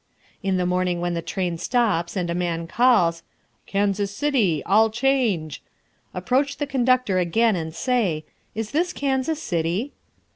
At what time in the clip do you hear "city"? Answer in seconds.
4.09-4.63, 9.39-9.91